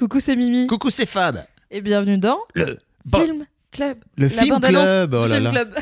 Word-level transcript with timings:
Coucou, 0.00 0.18
c'est 0.18 0.34
Mimi. 0.34 0.66
Coucou, 0.66 0.88
c'est 0.88 1.04
Fab. 1.04 1.44
Et 1.70 1.82
bienvenue 1.82 2.16
dans 2.16 2.38
Le 2.54 2.78
Film 3.14 3.44
Club. 3.70 3.98
Le 4.16 4.28
La 4.28 4.42
Film 4.42 4.58
Club, 4.58 5.12
oh 5.12 5.26
là 5.26 5.34
Film 5.34 5.44
là. 5.44 5.50
Club. 5.50 5.74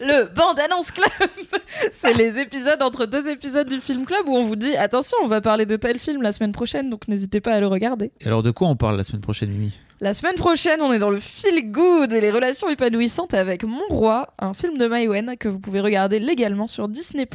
Le 0.00 0.24
Bande 0.34 0.58
Annonce 0.60 0.90
Club. 0.90 1.10
C'est 1.90 2.14
les 2.14 2.38
épisodes 2.38 2.82
entre 2.82 3.06
deux 3.06 3.28
épisodes 3.28 3.68
du 3.68 3.80
Film 3.80 4.04
Club 4.04 4.28
où 4.28 4.36
on 4.36 4.44
vous 4.44 4.56
dit 4.56 4.76
attention, 4.76 5.16
on 5.22 5.26
va 5.26 5.40
parler 5.40 5.66
de 5.66 5.76
tel 5.76 5.98
film 5.98 6.22
la 6.22 6.32
semaine 6.32 6.52
prochaine, 6.52 6.90
donc 6.90 7.08
n'hésitez 7.08 7.40
pas 7.40 7.52
à 7.54 7.60
le 7.60 7.66
regarder. 7.66 8.12
Et 8.20 8.26
alors, 8.26 8.42
de 8.42 8.50
quoi 8.50 8.68
on 8.68 8.76
parle 8.76 8.96
la 8.96 9.04
semaine 9.04 9.20
prochaine, 9.22 9.50
Mimi? 9.50 9.72
La 10.00 10.12
semaine 10.12 10.34
prochaine, 10.34 10.82
on 10.82 10.92
est 10.92 10.98
dans 10.98 11.08
le 11.10 11.20
feel 11.20 11.72
good 11.72 12.12
et 12.12 12.20
les 12.20 12.30
relations 12.30 12.68
épanouissantes 12.68 13.32
avec 13.32 13.64
Mon 13.64 13.86
Roi, 13.88 14.28
un 14.38 14.52
film 14.52 14.76
de 14.76 14.86
Maïwen 14.86 15.36
que 15.38 15.48
vous 15.48 15.58
pouvez 15.58 15.80
regarder 15.80 16.18
légalement 16.18 16.68
sur 16.68 16.88
Disney+. 16.88 17.26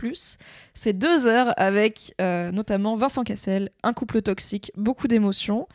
C'est 0.75 0.93
deux 0.93 1.25
heures 1.25 1.53
avec 1.57 2.13
euh, 2.21 2.51
notamment 2.51 2.93
Vincent 2.95 3.23
Cassel, 3.23 3.71
un 3.81 3.93
couple 3.93 4.21
toxique, 4.21 4.71
beaucoup 4.77 5.07
d'émotions. 5.07 5.67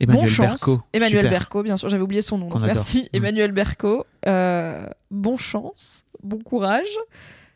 Emmanuel 0.00 0.24
bon 0.24 0.30
chance. 0.30 0.48
Berco. 0.48 0.80
Emmanuel 0.92 1.24
Super. 1.24 1.30
Berco, 1.30 1.62
bien 1.62 1.76
sûr, 1.78 1.88
j'avais 1.88 2.02
oublié 2.02 2.20
son 2.22 2.36
nom. 2.38 2.48
Adore. 2.48 2.60
merci, 2.66 3.02
Mm. 3.12 3.16
Emmanuel 3.16 3.52
Berco. 3.52 4.04
Euh, 4.26 4.86
bon 5.10 5.36
chance, 5.36 6.04
bon 6.26 6.42
courage. 6.42 6.98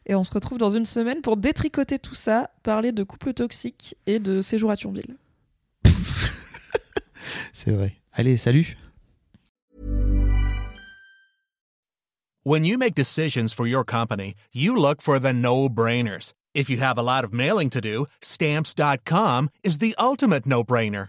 Et 0.07 0.15
on 0.15 0.25
se 0.25 0.33
retrouve 0.33 0.59
dans 0.59 0.71
une 0.71 0.87
semaine 0.87 1.21
pour 1.21 1.37
détricoter 1.37 1.99
tout 1.99 2.15
ça, 2.15 2.51
parler 2.63 2.93
de 2.93 3.03
couple 3.03 3.35
toxique 3.35 3.97
et 4.07 4.19
de 4.19 4.41
séjour 4.41 4.71
à 4.71 4.77
Thionville. 4.77 5.17
C'est 7.53 7.71
vrai. 7.71 7.95
Allez, 8.13 8.37
salut. 8.37 8.77
When 12.43 12.65
you 12.65 12.79
make 12.79 12.95
decisions 12.95 13.53
for 13.53 13.67
your 13.67 13.85
company, 13.85 14.35
you 14.53 14.75
look 14.75 15.03
for 15.03 15.21
the 15.21 15.33
no-brainers. 15.33 16.33
If 16.55 16.71
you 16.71 16.79
have 16.79 16.99
a 16.99 17.03
lot 17.03 17.23
of 17.23 17.35
mailing 17.35 17.69
to 17.71 17.81
do, 17.81 18.07
stamps.com 18.23 19.51
is 19.63 19.79
the 19.79 19.95
ultimate 19.99 20.47
no-brainer. 20.47 21.09